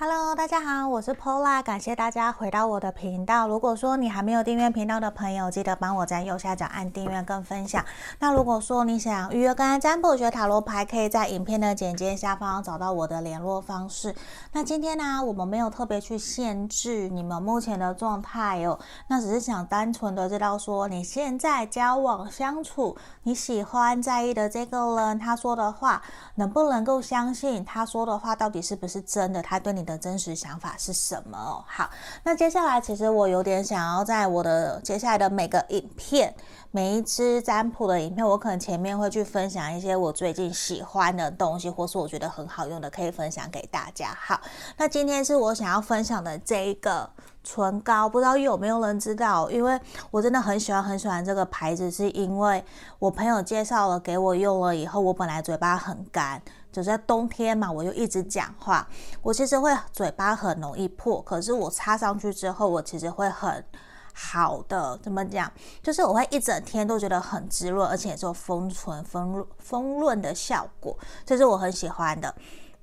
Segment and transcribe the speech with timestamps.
[0.00, 3.48] Hello，大家好，我是 Pola，感谢大家回到我的频道。
[3.48, 7.84] 如果说你还没有订阅频道的朋友，记得帮我在右下角按订阅跟分享。
[8.20, 14.14] 那如果说你想预约跟占卜学塔罗牌，可以在影片的简介下方找到我的联络方式。
[14.52, 18.78] 那今天呢，我们没有特别去限制你们目前的状态哦，
[19.08, 26.00] 那只是想单纯的知道说你现在交往相处，你喜欢在意的这个人，他说的话
[26.36, 27.64] 能不能够相信？
[27.64, 29.42] 他说的话到底是不是真的？
[29.42, 31.64] 他对你的真实想法是什么？
[31.66, 31.88] 好，
[32.22, 36.34] 那接下来其实我有点想要在我的接下来的每个影片，
[36.70, 44.14] 每一支占卜的影片，我可能前面会去分享一些我最近喜欢的东西，或是我觉得很好用的，可以分享给大家。
[44.20, 44.38] 好，
[44.76, 47.08] 那今天是我想要分享的这一个
[47.42, 49.50] 唇膏，不知道有没有人知道？
[49.50, 52.62] 因为我真的很喜欢很喜欢这个牌子，是因为
[52.98, 56.42] 我朋友介绍了给我用了以后，我本来嘴巴很干。
[56.70, 58.86] 就在冬天嘛，我又一直讲话，
[59.22, 61.20] 我其实会嘴巴很容易破。
[61.22, 63.64] 可是我擦上去之后，我其实会很
[64.12, 65.50] 好的，怎么讲？
[65.82, 72.32] 就是我会一整天都觉得很滋润，而且也是有丰唇、丰丰润的效果，这是我很喜欢的。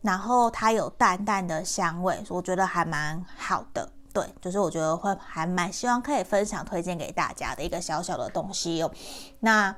[0.02, 3.90] 然后它有淡淡的香味，我觉得还蛮好的。
[4.12, 8.92] 对，就是我觉得会还蛮希望可以分享推荐给大家的一个小小的东西哟。
[9.42, 9.76] 那。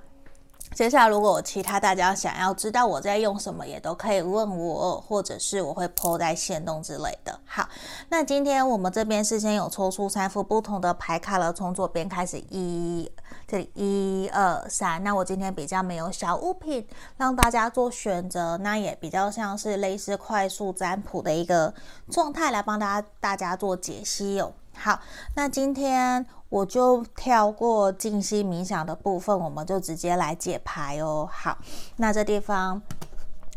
[0.78, 7.40] 接下来，如果其他大家想要知道我在用什么，也都可以问我，或者是我会 po 在线动之类的。
[7.48, 7.68] 好，
[8.10, 13.12] 那今天我们这边事先有抽出三副不同的牌卡了，从左边开始一，
[13.48, 15.04] 这里一二三。
[15.04, 21.74] 那我今天比较没有小物品让大家做选择，那也比较像是类似快速占卜的一个
[22.12, 24.54] 状态来帮大家大家做解析哦。
[24.80, 25.00] 好，
[25.36, 31.28] 那今天我就跳过静心冥想的部分，我们就直接来解牌哦。
[31.32, 31.58] 好，
[31.96, 32.80] 那这地方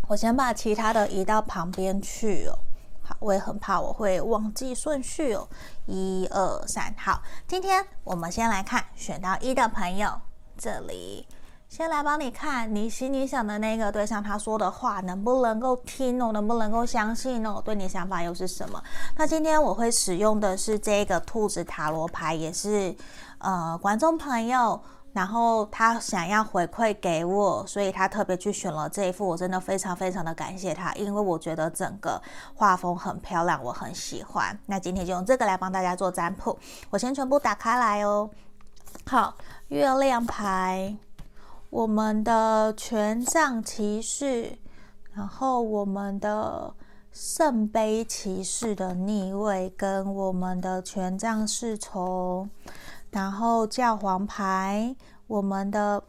[0.09, 2.59] 我先把其他的移到旁边去哦。
[3.03, 5.47] 好，我也很怕我会忘记顺序哦。
[5.87, 10.11] 一二三，好，今天我们先来看选到一的朋友，
[10.57, 11.27] 这里。
[11.71, 17.63] 先来帮你看你心里想的那个对象，他说的话能不能够听哦，能不能够相信哦？
[17.65, 18.83] 对你想法又是什么？
[19.17, 22.93] 那今天我会使用的是这个兔子塔罗牌，也是
[23.39, 24.83] 呃观众朋友，
[25.13, 32.21] 然后他想要回馈给我，所以他特别去选了这一副，我真的非常非常的感谢他，因为我觉得整个
[32.53, 34.59] 画风很漂亮，我很喜欢。
[34.67, 36.59] 那今天就用这个来帮大家做占卜，
[36.91, 38.29] 我先全部打开来哦。
[39.07, 39.37] 好，
[39.69, 40.97] 月亮牌。
[41.71, 44.59] 我们的权杖骑士，
[45.13, 46.75] 然后我们的
[47.13, 52.51] 圣杯骑士的逆位，跟我们的权杖侍从，
[53.13, 54.97] 然后教皇牌，
[55.29, 56.03] 我们的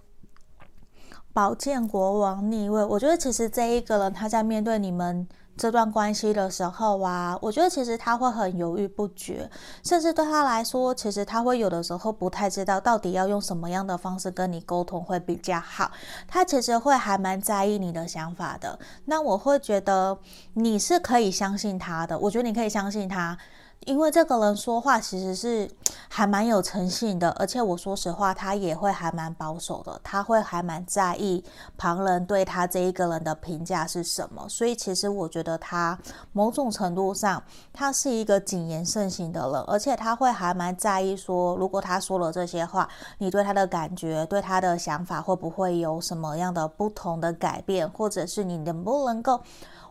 [1.33, 2.83] 宝剑国王逆位。
[2.83, 5.27] 我觉得其实这一个人他在面对你们。
[5.57, 9.47] 这段关系的时候啊，我觉得其实他会很犹豫不决，
[9.83, 15.91] 甚至对他来说，其实他会有的时候不太知道到底要用什么样的方式跟你沟通会比较好。
[16.25, 18.79] 他其实会还蛮在意你的想法的。
[19.05, 20.17] 那我会觉得
[20.53, 23.37] 你是可以相信他的，我觉得你可以相信他。
[23.85, 25.69] 因为这个人说话其实是
[26.07, 31.43] 还蛮有诚信的，而且我说实话，他也会还蛮保守的，他会还蛮在意
[31.77, 34.45] 旁人对他这一个人的评价是什么。
[34.49, 35.97] 所以其实我觉得他
[36.33, 42.87] 某种程度上，他是一个谨言慎行的人，而且他会还蛮在意说，如果他说了这些话，
[43.19, 49.41] 你对他的感觉、对他的想法会不会有什么样的不同的改变，或者是你能不能够，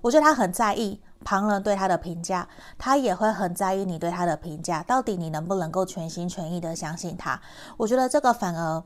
[0.03, 1.01] 我觉得他很在意。
[1.25, 2.49] 旁人对他的评价，
[2.79, 4.83] 他也会很在意你对他的评价。
[4.83, 7.41] 到底你能不能够全心全意的相信他？
[7.77, 8.83] 我觉得这个反而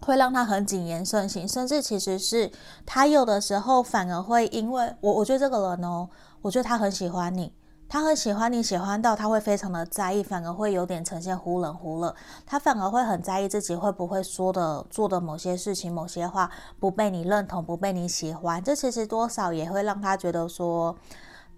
[0.00, 2.52] 会让他很谨言慎行，甚至其实是
[2.84, 6.06] 他有的时候反而会因为我，我觉得这个人哦，
[6.42, 7.50] 我觉得他很喜欢你，
[7.88, 12.14] 他很喜欢你，喜欢到他会非常的在意，反而会有点呈现忽冷忽热。
[12.44, 18.62] 他反而会很在意自己会不会说的、做的某些事情、某些话不被你认同、不被你喜欢。
[18.62, 20.94] 这其实多少也会让他觉得说。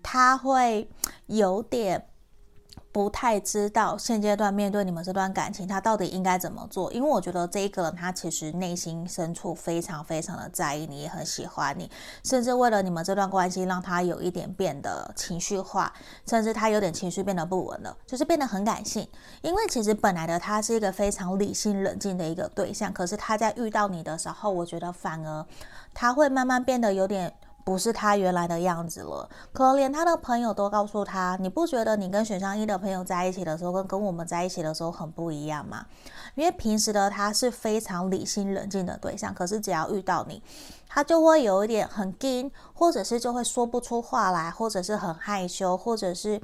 [0.09, 0.89] 他会
[1.27, 2.07] 有点
[2.93, 6.93] 不太知道现阶段面对你们这段感情，他到底应该怎么做？
[6.93, 11.91] 因为我觉得这一个人他其实内心深处非常非常的在意你，也很喜欢你，
[12.23, 15.93] 甚至为了你们这段关系，让他有一点变得情绪化，
[16.25, 19.07] 甚至他有点情绪变得不稳了，就是变得很感性。
[19.43, 25.45] 因为其实本来的他是一个非常理性冷静的一个对象，可是他在遇到你的时候，我觉得反而
[25.93, 27.35] 他会慢慢变得有点。
[27.67, 35.85] 不是他原来的样子了，可能连他的朋友都告诉他：“你不觉得你跟选项一的朋友在一起的时候，跟跟我们在一起的时候很不一样吗？”
[36.37, 40.41] 因为平时的他是非常理性冷静的对象，可是只要遇到你，
[40.87, 46.41] 他就会有一点很惊，或者是就会说不出话来，或者是很害羞，或者是。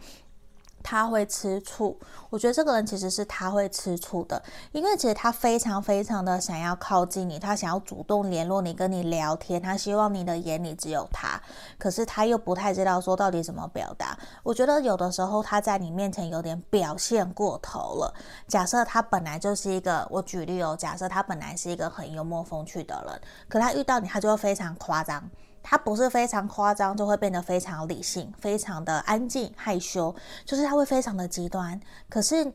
[0.83, 1.99] 他会吃醋，
[2.29, 4.43] 我觉得这个人其实是他会吃醋的，
[4.73, 11.41] 因为其实他非常非常的想要靠近你，他想要主动联络你，跟你聊天，他希望你的眼里只有他，
[11.79, 14.19] 可是他又不太知道说到底怎么表达。
[14.43, 18.15] 我觉得有的时候他在你面前有点表现过头了。
[18.49, 25.23] 假设他本来就是一个，我举例哦，假设他本来是一个很幽默风趣的人，可他遇到你，他就会非常夸张。
[25.63, 30.15] 他不是非常夸张，就会变得非常理性，非常的安静害羞，
[30.45, 31.81] 就是他会非常的极端。
[32.09, 32.53] 可是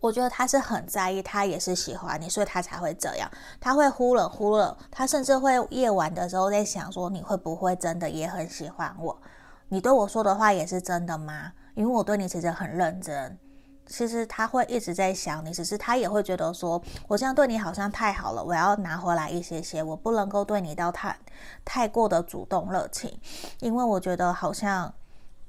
[0.00, 3.30] 我觉得他是很在意，他也是喜欢你，所以他才会这样。
[3.60, 9.16] 他会忽冷忽热，他甚至会夜晚的时候在想说，你会不会真的也很喜欢我？
[9.68, 11.52] 你对我说的话也是真的吗？
[11.74, 13.38] 因为我对你其实很认真。
[13.90, 21.18] 其实他会一直在想你，只是他也会觉得说，我这样对你好像太好了，我要拿回来一些些，我不能够对你到太
[21.64, 23.18] 太过的主动热情，
[23.58, 24.94] 因为我觉得好像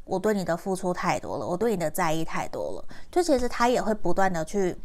[0.05, 2.85] 我对你的付出太多了，我对你的在意太多了。
[3.11, 4.75] 就其实他也会不断的去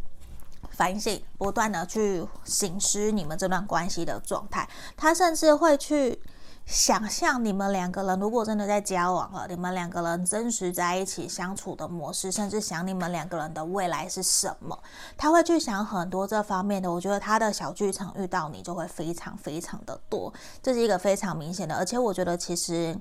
[0.70, 6.20] 反省，不断的去省思你们这段关系的状态，他甚至会去。
[6.66, 14.76] 想象你们两个人如果真的在交往了，你们两个人真实在一起相处的模式，甚至想你们两个人的未来是什么，
[15.16, 16.92] 他会去想很多这方面的。
[16.92, 22.98] 我觉得他的小剧场遇到你就会非常非常的多，这是一个非常明显的，而且我觉得其实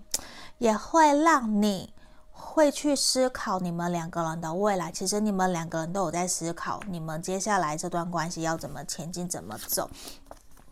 [0.59, 1.91] 也会让你
[2.31, 4.91] 会去思考你们两个人的未来。
[4.91, 9.89] 其实你们两个人都有在思考，你们接下来这段关系要怎么前进，怎么走。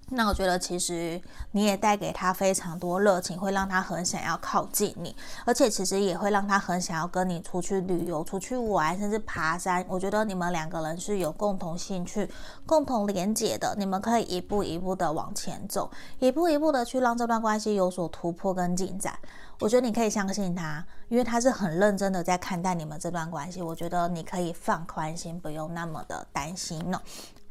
[0.09, 1.19] 那我觉得，其实
[1.51, 5.15] 你也带给他非常多热情，会让他很想要靠近你，
[5.45, 9.83] 而且其实也会让他很想要跟你出去旅游、出去玩，甚至爬山。
[9.87, 12.29] 我觉得你们两个人是有共同兴趣、
[12.65, 15.89] 共同连结的，你们可以一步一步的往前走，
[16.19, 19.17] 一步一步的去让这段关系有所突破跟进展。
[19.59, 23.61] 我觉得你可以相信他，因为他是很认真的在看待你们这段关系。
[23.61, 27.01] 我觉得你可以放宽心，不用那么的担心呢。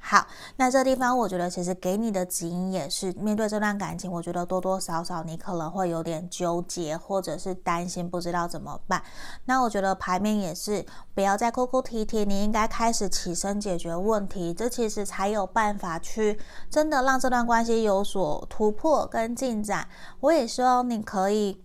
[0.04, 0.26] 好，
[0.56, 9.00] 那这地方我觉得其实给你的指引也是面对这段感情，我觉得多多少少你可能会有点纠结，或者是担心，不知道怎么办。
[9.44, 10.84] 那我觉得牌面也是
[11.14, 16.36] 不要再哭哭啼啼，你应该开始起身解决问题，这其实才有办法去
[16.68, 19.86] 真的让这段关系有所突破跟进展。
[20.18, 21.62] 我也希望你可以。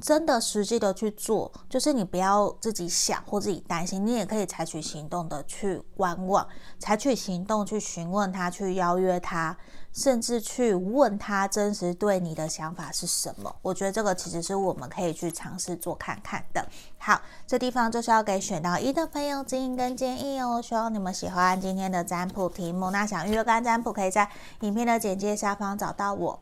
[0.00, 6.46] 真的实际的去做，就是你不要自己想或自己担心，你也可以采取行动的去观望，
[6.78, 9.56] 采取行动去询问他，去邀约他，
[9.92, 13.54] 甚至去问他真实对你的想法是什么。
[13.60, 16.64] 我觉得这个其实是我们可以去尝试做看看的。
[16.98, 20.62] 好，这地方就是要给选到一的朋友指引跟建议哦。
[20.62, 22.90] 希望你们喜欢今天的占卜题目。
[22.90, 24.30] 那想预约跟占卜，可以在
[24.60, 26.40] 影片的简介下方找到我。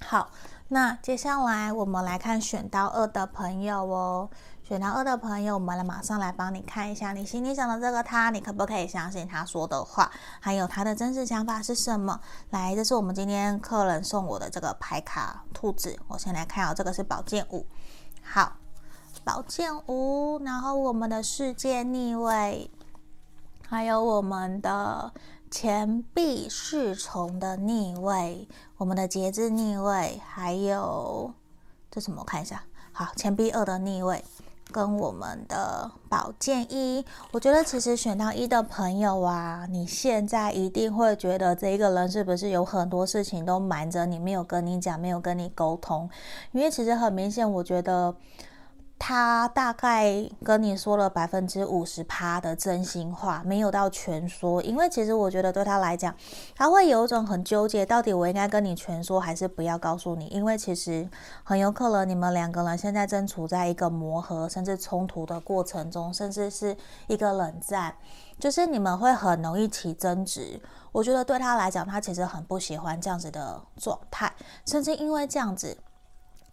[0.00, 0.30] 好。
[0.68, 4.28] 那接下来我们来看选到二的朋友哦，
[4.64, 10.10] 选到二的朋友，我们来马上来帮你看一下你心里想的这个他，你可不可以相信他说的话，
[10.40, 12.20] 还有他的真实想法是什么？
[12.50, 17.64] 来，这是我们今天客人送我的这个牌卡兔子，我先来看哦，这个是宝剑五，
[18.24, 18.56] 好，
[19.22, 22.68] 宝剑五，然后我们的世界逆位，
[23.68, 25.12] 还有我们的。
[25.50, 28.46] 钱币侍从的逆位，
[28.76, 31.32] 我们的节制逆位，还有
[31.90, 32.20] 这什么？
[32.20, 32.64] 我看一下。
[32.92, 34.24] 好，钱币二的逆位，
[34.72, 37.04] 跟我们的宝剑一。
[37.30, 46.10] 我觉得其实选到一的朋友啊，你现在一定会觉得这一个人是不是有很多事情都瞒着你，没有跟你讲，没有跟你沟通？
[46.52, 48.14] 因为其实很明显，我觉得。
[48.98, 54.62] 他大概跟你说了百分之五十趴的真心话，没有到全说。
[54.62, 56.14] 因为其实我觉得对他来讲，
[56.54, 60.26] 他会有一种很纠结，到底我应该跟你全说，还是不要告诉你？
[60.28, 61.08] 因为其实
[61.44, 66.74] 很有可能你们两个人现在正处在一个磨合，甚至冲突的过程中，甚至是
[67.06, 67.94] 一个冷战，
[68.40, 70.60] 就是你们会很容易起争执。
[70.92, 74.32] 我觉得对他来讲，他其实很不喜欢这样子的状态，
[74.64, 75.76] 甚至因为这样子。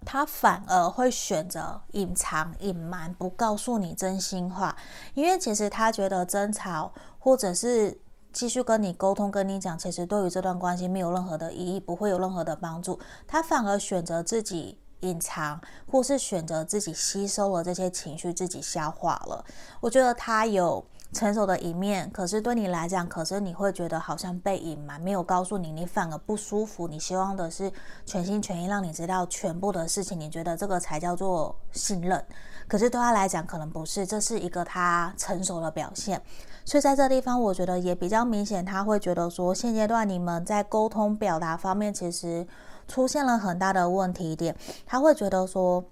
[0.05, 4.75] 他反而会选择隐藏、隐瞒，不告诉你真心话，
[5.13, 7.99] 因为其实他觉得争吵或者是
[8.31, 12.99] 继续跟你沟通、跟你讲，其实对于这段关系没有任何的意义，不会有任何的帮助。
[13.27, 19.45] 他反而选择自己隐藏，或是选择自己吸收了这些情绪，自己消化了。
[19.81, 20.83] 我觉得他有
[21.13, 26.87] 成熟的一面，可是对你来讲，可是你会觉得好像被隐瞒，没有告诉你，你反而不舒服。
[26.87, 27.71] 你希望的是
[28.05, 32.25] 全心全意让你知道全部的事情，你觉得这个才叫做信任。
[32.67, 36.19] 可是对他来讲，可能不是，这是一个他成熟的表现。
[36.65, 42.47] 所以在这地方，我觉得也比较明显，他会觉得说，现阶段你们在沟通表达方面，其实
[42.87, 44.55] 出现了很大的问题点。
[44.85, 45.85] 他会觉得说。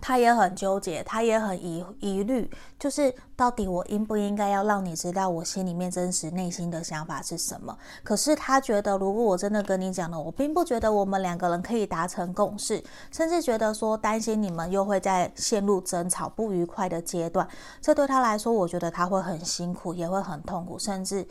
[0.00, 7.76] 他也很纠结，他也很疑疑虑，就是到底我应不应该要让你知道我心里面真实内心的想法是什么？
[8.04, 17.46] 可是他觉得，如果我真的跟你讲了，我并不觉得我们两个人可以达成共识，甚至觉得说担心你们又会再陷入争吵不愉快的阶段，
[17.80, 21.26] 这对他来说，我觉得他会很辛苦，也会很痛苦，甚至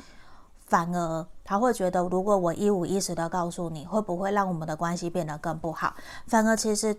[0.65, 5.95] 反而他会觉得，如果我一五一十的告诉你，会不会让我们的关系变得更不好？
[6.27, 6.95] 反而其实。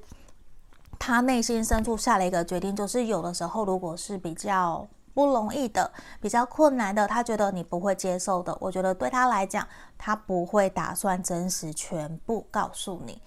[0.99, 5.91] 他内心深处下了一个决定，就是有的时候如果是比较不容易的、
[6.21, 8.57] 比较困难的，他觉得你不会接受的。
[8.61, 13.21] 我觉得对他来讲，他不会打算真实全部告诉你。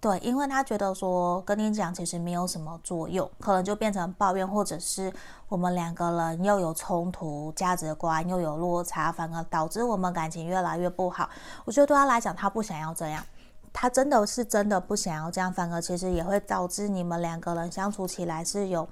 [0.00, 5.12] 对，因为他觉得说跟你讲其实没有什么作用，可能就变成抱怨，或者是
[5.48, 11.28] 我们两个人又有冲突、价值观又有落差，反而导致我们感情越来越不好。
[11.64, 13.24] 我觉得对他来讲，他不想要这样。
[13.80, 18.88] 他真的是真的不想要这样，反而其实也会导致你们两个人相处起来是有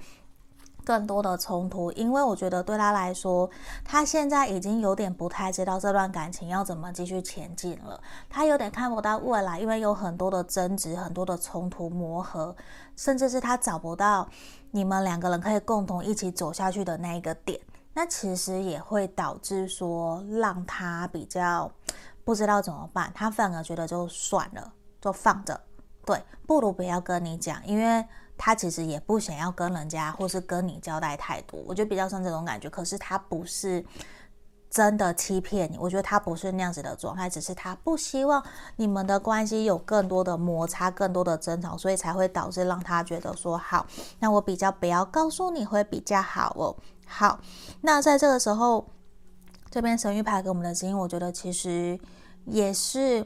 [0.84, 1.90] 更多的冲突。
[1.90, 3.50] 因为我觉得对他来说，
[3.84, 8.00] 他现在已经有点不太知道这段感情要怎么继续前进了。
[8.30, 12.54] 他有点看不到未来，因为有很多的争执、很多的冲突磨合，
[12.94, 14.28] 甚至是他找不到
[14.70, 17.60] 你们两个人可以共同一起走下去的那一个点。
[17.92, 21.68] 那其实也会导致说，让他比较。
[22.24, 24.72] 不知道怎么办，他反而觉得就算了，
[25.06, 25.60] 就放着，
[26.04, 28.04] 对，不如不要跟你讲，因为
[28.36, 32.68] 他其实也不想要跟人家或是跟你交代太多，我觉得比较像这种感觉。
[32.68, 33.84] 可是他不是
[34.68, 38.44] 真的欺骗你，我觉得他不是那样子的状态，只是他不希望
[38.74, 43.86] 你们的关系有更多的摩擦、更多的争吵，所以才会导致让他觉得说好，
[44.18, 46.74] 那我比较不要告诉你会比较好哦。
[47.06, 47.38] 好，
[47.82, 48.84] 那在这个时候。
[49.68, 51.98] 这边神諭牌给我们的指引，我觉得其实
[52.46, 53.24] 也是。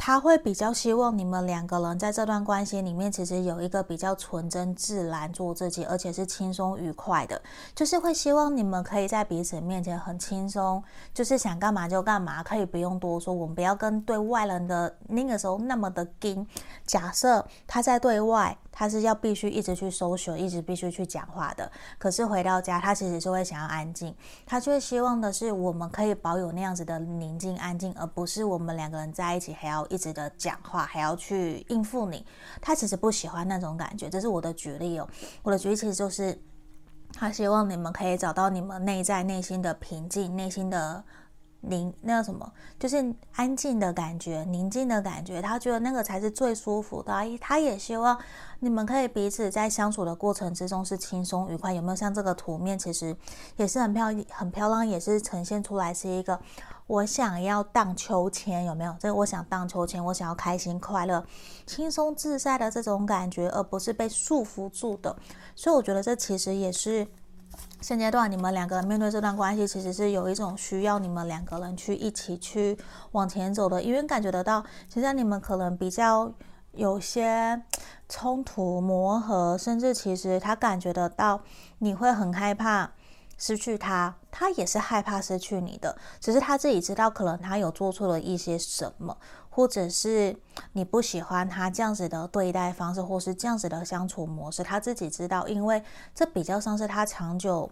[0.00, 7.42] 他会比较希望你们两个人在这段关系里面，其实有一个比较纯真、自然做自己，而且是轻松愉快的。
[7.74, 10.80] 就是会希望你们可以在彼此面前很轻松，
[11.12, 13.34] 就是想干嘛就干嘛，可以不用多说。
[13.34, 16.46] 我们不要跟对外人的那个时候那么的紧。
[16.86, 21.68] 假设他在对外，他是要必须一直去搜寻一直必须去讲话的。
[21.98, 24.14] 可是回到家，他其实是会想要安静。
[24.46, 29.87] 他就会希望的是，我们可以保有那样子的宁静、安静，而不是我们两个人在一起还要。
[29.88, 32.24] 一直的讲话还要去应付你，
[32.60, 34.08] 他其实不喜欢那种感觉。
[34.08, 35.08] 这是我的举例哦，
[35.42, 36.38] 我的举例其实就是
[37.12, 41.02] 他希望你们可以找到你们内在内心的平静，内心的
[41.60, 45.42] 宁那个什么，就是安静的感觉，宁静的感觉。
[45.42, 47.12] 他觉得那个才是最舒服的。
[47.40, 48.16] 他也希望
[48.60, 51.74] 你们可以彼此在相处的过程之中是轻松愉快。
[51.74, 52.78] 有没有像这个图面？
[52.78, 53.16] 其实
[53.56, 56.38] 也是很漂很漂亮，也是呈现出来是一个。
[56.86, 58.96] 我想要荡秋千，有没有？
[58.98, 61.22] 这个我想荡秋千，我想要开心快乐、
[61.66, 65.14] 轻松自在的这种感觉，而不是被束缚住的。
[65.54, 67.06] 所以我觉得这其实也是
[67.80, 72.76] 现阶段你们两个人面对这段关系，其实是有一种需要你们两个人去一起去
[73.12, 76.32] 往前走的，因为感觉得到，现在你们可能比较
[76.72, 77.62] 有些
[78.08, 81.40] 冲突磨合，甚至其实他感觉得到
[81.78, 82.92] 你会很害怕。
[83.40, 89.16] 失去他，他也是害怕失去你的，只是他自己知道，可能他有做错了一些什么，
[89.58, 90.36] 或者是
[90.74, 95.82] 你不喜欢他这样子的对待方式，或是这样子的相处模式，他自己知道，因为
[96.14, 97.68] 这比较像是他长久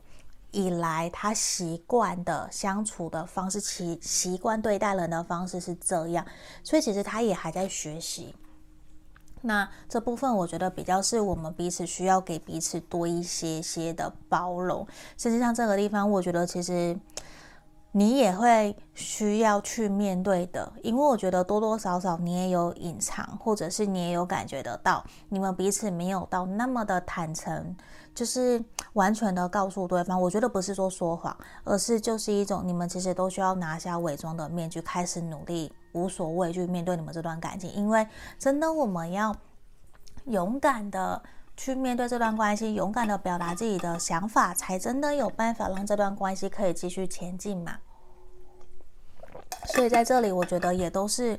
[0.51, 6.27] 以来他习惯的相处的方式，习习惯对待人的方式是这样，
[6.65, 8.35] 所以其实他也还在学习。
[9.43, 14.85] 那这部分我觉得比较是我们彼此需要给彼此多一些些的包容。
[15.17, 16.99] 实际上这个地方，我觉得其实
[17.99, 27.75] 你也会需要去面对的，因为我觉得多多少少你也有隐藏，或者是你也有感觉得到，你们彼此没有到那么的坦诚，
[28.15, 28.63] 就是
[28.93, 30.21] 完全的告诉对方。
[30.21, 31.35] 我觉得不是说说谎，
[31.65, 35.73] 而是就是一种你们其实都需要拿下伪装的面具，开始努力。
[35.95, 38.07] 无所畏惧面对你们这段感情，因为
[38.39, 39.35] 真的我们要
[40.27, 41.23] 勇敢的
[41.57, 47.79] 去面对这段关系，勇敢的表达自己的想法，才真的有办法让这段关系可以继续前进嘛。
[49.67, 51.39] 所以在这里，我觉得也都是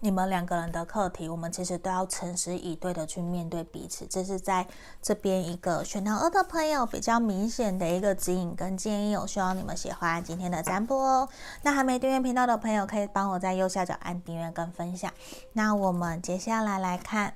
[0.00, 4.06] 你们两个人的课题，我们其实都要诚实以对的去面对彼此。
[4.06, 4.66] 这是在
[5.02, 9.16] 这边一个选到二的朋友比较明显的一个指引跟建议。
[9.16, 11.28] 我希望你们喜欢今天的占卜哦。
[11.62, 15.12] 那还没订阅频道的朋友，可以帮我在右下角按订阅跟分享。
[15.54, 17.34] 那我们接下来来看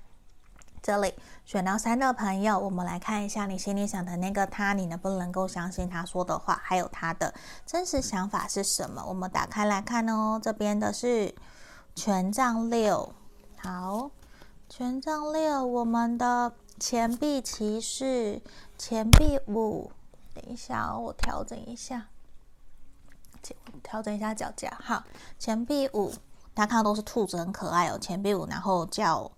[0.82, 7.32] 这里选到三的朋友，我们来看一下你心里想的那个他，你能不能够相信他说的话，还有他的
[7.64, 9.04] 真实想法是什么？
[9.06, 10.40] 我们打开来看哦。
[10.42, 11.34] 这边的是。
[11.94, 13.12] 权杖六，
[13.58, 14.10] 好，
[14.66, 18.40] 权杖六，我们的钱币骑士，
[18.78, 19.92] 钱币五，
[20.32, 22.06] 等一下哦，我调整一下，
[23.82, 25.04] 调整一下脚架，好，
[25.38, 26.10] 钱币五，
[26.54, 29.30] 大家看到都是兔子，很可爱哦，钱币五，然后叫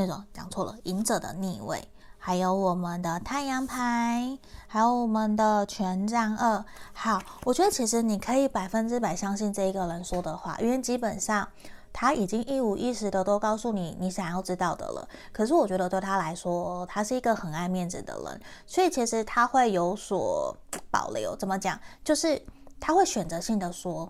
[0.00, 6.64] 那种讲错了，隐者的逆位，还有我们的太阳牌，还有我们的权杖二，
[6.94, 11.46] 好，我觉得其实你可以百分之百相信这一个人说的话，因为基本上。
[11.92, 20.56] 他已经一五一十的都告诉你你想要知道的了，可是我觉得对他来说，他是一个很爱面子的人，所以其实他会有所
[20.88, 21.34] 保留。
[21.34, 21.76] 怎么讲？
[22.04, 22.40] 就是
[22.78, 24.08] 他会选择性的说，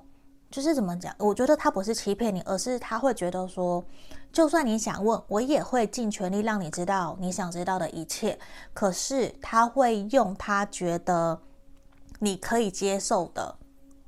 [0.50, 1.14] 就是怎么讲？
[1.16, 3.82] 我觉得他不是欺骗你，而是他会觉得说，
[4.32, 8.38] 就算你想问，我也会尽全力让你知道你想知道的一切。
[8.72, 11.40] 可是他会用他觉得
[12.20, 13.56] 你可以接受的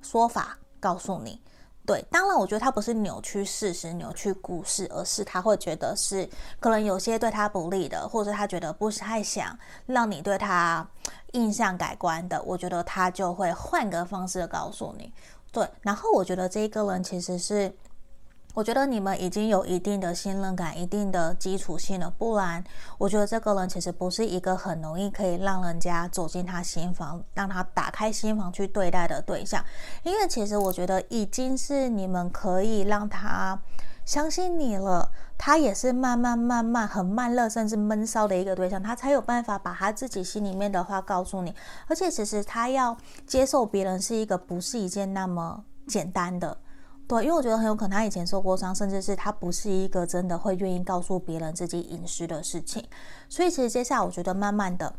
[0.00, 1.41] 说法告诉你。
[1.85, 6.29] 对，当然，我觉得他不是扭曲事实、扭曲故事，而是他会觉得是
[6.61, 10.88] 可能有些对他不利的，或者他觉得不太想让你对他
[11.33, 15.12] 印象改观的，我觉得他就会换个方式告诉你。
[15.50, 17.75] 对，然后我觉得这一个人其实是。
[18.54, 22.62] 我觉得你们已经有一定的信任感，一定的基础性了，不然
[22.99, 29.64] 我觉得这个人其实不是一个很容易可以让人家走进他心房，让他打开心房去对待的对象。
[30.02, 33.59] 因为其实我觉得已经是你们可以让他
[34.04, 41.54] 相信你了，他也是慢慢慢慢很慢热甚至闷骚的一个对象，他才有办法把他自己心里面的话告诉你。
[41.87, 42.94] 而且其实他要
[43.26, 46.59] 接受别人是一个不是一件那么简单的。
[47.06, 52.85] 对，因为我觉得很有可能他以前受过伤，甚至是他不是一个真的会愿意告诉别人自己隐私的事情。
[53.28, 54.94] 所以其实接下来我觉得慢慢的，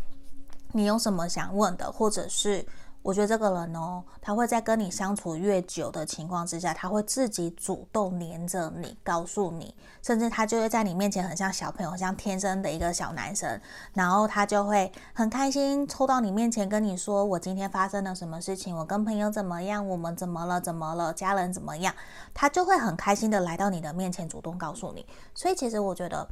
[0.74, 2.66] 你有什么想问的，或者是。
[3.04, 13.60] 我觉得这个人哦，他会在跟你相处越久的情况之下，他会自己主动黏着你，告诉你，甚至他就会在你面前很像小朋友，像天生的一个小男生，
[13.94, 18.74] 然后他就会很开心凑到你面前跟你说：“我今天发生了什么事情？
[18.74, 19.86] 我跟朋友怎么样？
[19.86, 20.62] 我们怎么了？
[20.62, 21.14] 怎么了？
[21.14, 21.94] 家人怎么样？”
[22.34, 25.06] 他就会很开心的来到你的面前，主动告诉你。
[25.36, 26.26] 所以其实我觉得。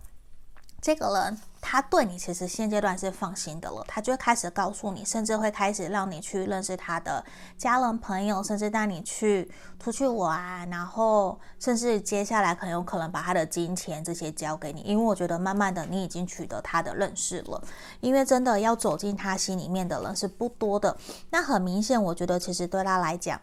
[0.81, 7.23] 这个人他对你其实现阶段是放心的了，他就会开始告诉你，甚至会开始让你去认识他的
[7.55, 17.63] 家人朋友，甚至带你去出去玩，然后甚至接下来很有可能把他的金钱这些交给你，因为我觉得慢慢的你已经取得他的认识了，
[17.99, 20.97] 因为真的要走进他心里面的人是不多的，
[21.29, 23.39] 那很明显，我觉得其实对他来讲。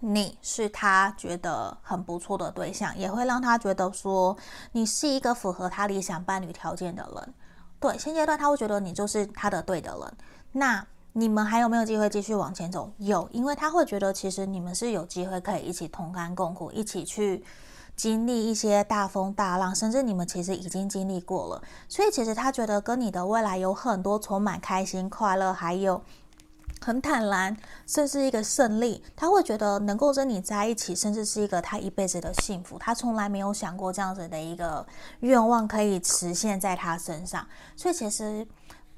[0.00, 4.36] 你是他觉得很不错的对象，也会让他觉得说
[4.72, 7.34] 你是一个符合他理想伴侣条件的人。
[7.80, 10.12] 对，现阶段他会觉得你就是他的对的人。
[10.52, 12.92] 那你们还有没有机会继续往前走？
[12.98, 17.42] 有，因为他会觉得其实你们是有机会可以一起同甘共苦，一起去
[17.94, 21.62] 经历一些大风大浪，甚至你们其实已经经历过了。
[21.88, 26.02] 所以其实他觉得跟你的未来有很多充满开心、快乐，还有。
[26.86, 32.78] 很坦然，甚至一个胜利，他会觉得能够跟你在一起，甚至是一个他一辈子的幸福。
[32.78, 34.86] 他从来没有想过这样子的一个
[35.18, 37.44] 愿望可以实现在他身上，
[37.74, 38.46] 所以其实。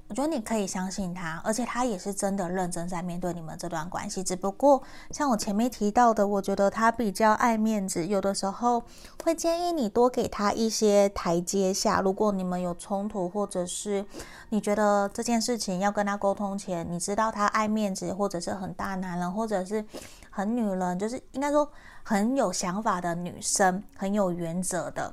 [0.08, 4.24] 我觉得你可以相信他，而且他也是真的认真在面对你们这段关系。
[4.24, 8.82] 只不过像我前面提到的，我觉得他比较爱面子，有的时候
[9.22, 12.00] 会建议你多给他一些台阶下。
[12.00, 14.02] 如果你们有冲突，或者是
[14.48, 19.84] 你觉得这件事情要跟他沟通前，你知道他爱面子，或者是很大男人，或者是
[20.30, 21.70] 很女人，就是应该说
[22.02, 25.12] 很有想法的女生，很有原则的，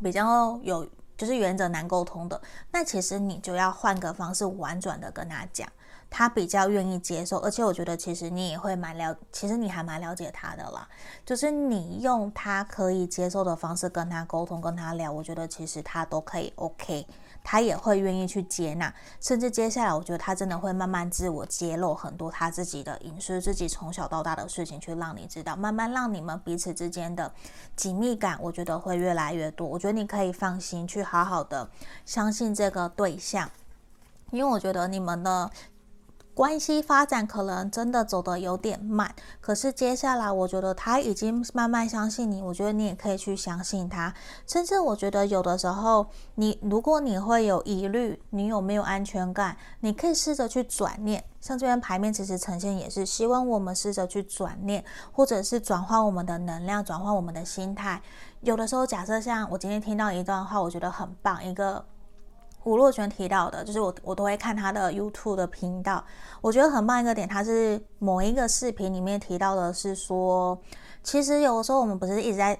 [0.00, 0.86] 比较有。
[1.22, 5.68] 就是原则难沟通的，那其实你就要换个方式婉转的跟他讲，
[6.10, 7.38] 他比较愿意接受。
[7.38, 10.88] 而且我觉得其实你也会蛮了，其实你还蛮了解他的啦。
[11.24, 17.06] 就是你用他可以接受的方式跟他沟通，跟他聊，我觉得其实他都可以 OK。
[17.44, 27.32] 他也会愿意去接纳，甚至接下来，我觉得他真的会慢慢自我揭露很多他自己的隐私，自己从小到大的事情，去让你知道，慢慢让你们彼此之间的
[27.74, 29.66] 紧密感，我觉得会越来越多。
[29.66, 31.68] 我觉得你可以放心去好好的
[32.06, 33.50] 相信这个对象，
[34.30, 35.50] 因为我觉得你们的
[36.34, 44.14] 关系发展可能真的走得有点慢，可是接下来我觉得他已经慢慢相信你，我觉得你也可以去相信他。
[44.46, 51.22] 甚至我觉得有的时候，你如果你会有疑虑，你有没有安全感，你可以试着去转念。
[51.40, 58.00] 像这边牌面其实呈现也是希望我们试着去转念，或者是转换我们的能量，转换我们的心态。
[58.40, 61.84] 有的时候，假设像我今天听到一段话，我觉得很棒，一个。
[62.64, 66.04] 吴若泉提到的，就是我我都会看他的 YouTube 的频道，
[66.40, 70.58] 我觉得很棒一个点，他是某一个视频里面提到的是说，
[71.02, 72.58] 其实有的时候我们不是一直在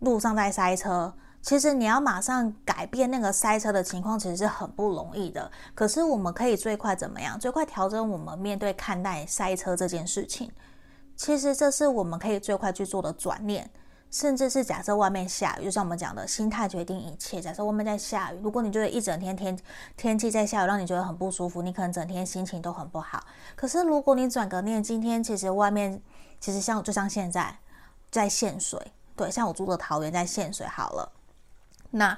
[0.00, 5.50] 路上在塞车，其实你要马上改变那个塞车的情况，其实是很不容易的。
[5.74, 7.38] 可是我们可以最快怎么样？
[7.38, 10.50] 最快调整我们面对看待塞车这件事情，
[11.16, 13.70] 其实这是我们可以最快去做的转念。
[14.14, 17.40] 甚至是假设外面下雨，就像我们讲的，心态决定一切。
[17.40, 19.58] 假设外面在下雨，如果你觉得一整天天
[19.96, 23.26] 天气在下雨，让你觉得很不舒服，你可能整天心情都很不好。
[23.56, 26.00] 可是如果你转个念，今天其实外面
[26.38, 27.58] 其实像就像现在
[28.08, 28.80] 在限水，
[29.16, 31.10] 对，像我住的桃园在限水好了，
[31.90, 32.16] 那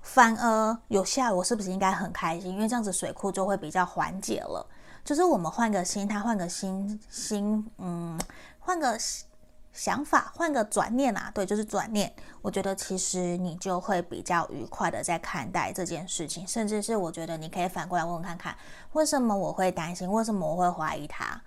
[0.00, 2.50] 反而有下雨，我是不是应该很开心？
[2.50, 4.66] 因为这样子水库就会比较缓解了。
[5.04, 8.18] 就是我们换个心态，换个心心，嗯，
[8.58, 8.98] 换个。
[9.76, 12.10] 想法换个转念啊，对，就是转念。
[12.40, 18.56] 我觉得其实你就会比较愉快的在看待这件事情，甚至是我觉得你可以反过来问问看看，
[18.94, 20.10] 为什么我会担心？
[20.10, 21.40] 为什么我会怀疑他？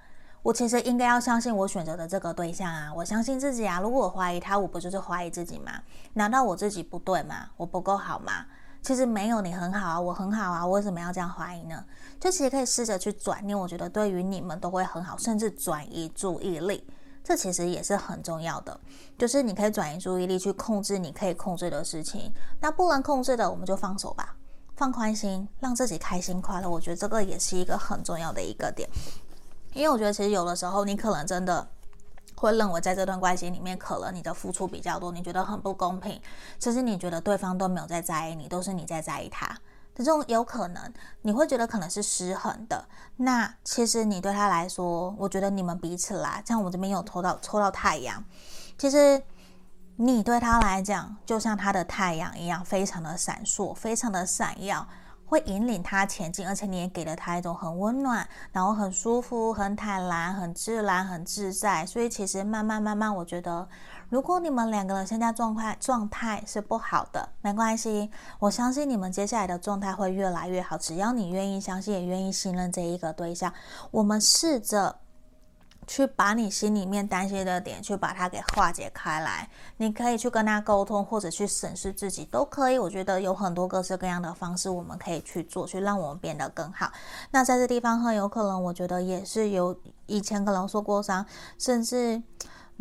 [0.43, 3.79] 我其实应该要相信我选择的这个对象啊，我相信自己啊。
[3.81, 5.81] 如果我怀疑他，我不就是怀疑自己吗？
[6.13, 7.49] 难道我自己不对吗？
[7.57, 8.45] 我不够好吗？
[8.81, 11.83] 其实没有，你很好啊，我很好啊，我为什么要这样怀疑呢？
[12.19, 16.87] 就其实可以试着去转念，我觉得对于你们都会很好，甚至转移注意力。
[17.23, 18.79] 这其实也是很重要的，
[19.17, 24.35] 就是你可以转移注意力去控制你可以控制的事情，那不能控制的我们就放手吧，
[24.75, 26.69] 放宽心，让自己开心快乐。
[26.69, 28.89] 我觉得这个也是一个很重要的一个点，
[29.73, 31.67] 因为我觉得其实有的时候你可能真的
[32.35, 36.19] 会认为在这段关系里面，可能你的付出比较多，你觉得很不公平，
[36.57, 39.55] 其实你觉得对方都没有在在意你，都是你在在意他。
[40.03, 42.85] 这种有可能，你会觉得可能是失衡的。
[43.17, 48.23] 那其实你对他来说，我觉得你们彼此啦，像我这边有抽到抽到太阳，
[48.77, 49.21] 其实
[49.97, 54.87] 你对他来讲，就像他的太阳一样，非常的闪烁，非常的闪耀。
[55.25, 61.85] 会引领他前进，而且你也给了他一种很温暖，然后很舒服、很坦然、很自然、很自在。
[61.85, 63.69] 所以其实慢慢慢慢，我觉得，
[64.09, 70.77] 如果你们两个人现在状态状态是不好的，没关系，我相信你们接下来的状态会越来越好。
[70.77, 73.53] 只要你愿意相信，也愿意信任这一个对象，
[73.91, 74.97] 我们试着。
[75.87, 79.49] 去把你心里面担心的点，去把它给化解开来。
[79.77, 82.77] 你可以去跟他沟通，或者去审视自己，都可以。
[82.77, 86.91] 我觉得有很多各式各样的方式，我们可以去做，去让我们变得更好。
[87.31, 91.25] 那在这地方很有可能，我觉得也是有以前可能受过伤，
[91.57, 92.21] 甚至。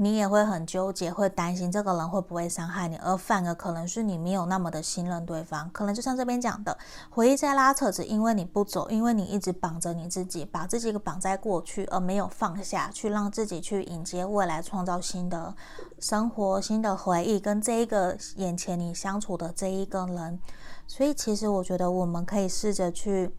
[0.00, 5.68] 你也会很纠结，会担心这个人会不会伤害你，而反而可能是你没有那么的信任对方。
[5.72, 6.78] 可能就像这边讲的，
[7.10, 15.52] 回忆在拉扯着，因为你不走，因为你一直绑着你自己，把自己绑在过去，而没有放下去，让自己去迎接未来，创造新的
[15.98, 20.38] 生活、新的回忆，跟这一个眼前你相处的这一个人。
[20.86, 23.34] 所以，其实我觉得我们可以试着去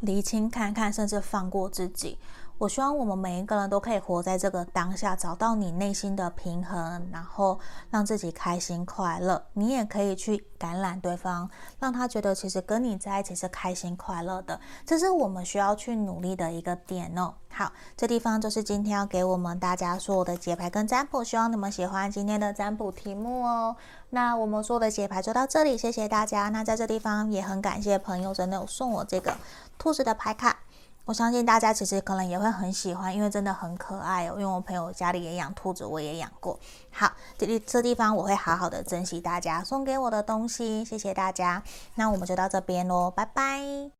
[0.00, 2.18] 厘清看看，甚至放过自己。
[2.60, 9.42] 我希望我们每一个人都可以活在这个当下，找到你内心的平衡，然后让自己开心快乐。
[9.54, 14.60] 你也可以去感染对方，让他觉得其实跟你在一起是开心快乐的。
[14.84, 17.32] 这是我们需要去努力的一个点哦。
[17.48, 23.74] 好，这地方就是今天要给我们大家所有的解牌跟占卜，希望你们喜欢今天的占卜题目哦。
[24.10, 26.50] 那我们所有的解牌就到这里，谢谢大家。
[26.50, 29.34] 那在这地方也很感谢朋友真的有送我这个
[29.78, 30.58] 兔子的牌卡。
[31.10, 34.34] 我相信大家其实可能也会很喜欢，因为真的很可爱哦。
[34.34, 36.56] 因为我朋友家里也养兔子，我也养过。
[36.92, 41.64] 好，这里这地方我会好好的珍惜大家送给我的东西，谢谢大家。
[41.96, 43.90] 那我们就到这边喽，拜拜。